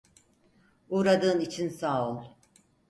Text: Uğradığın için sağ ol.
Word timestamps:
Uğradığın 0.89 1.39
için 1.39 1.69
sağ 1.69 2.09
ol. 2.09 2.23